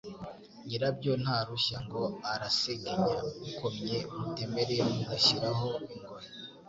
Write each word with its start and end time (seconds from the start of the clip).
Nyirabyo 0.65 1.11
ntarushya 1.23 1.77
ngo 1.85 2.01
arasegenya 2.33 3.17
!Ukomye 3.47 3.97
umutemeri 4.13 4.77
ugashyiraho 4.99 5.69
ingohe, 5.93 6.29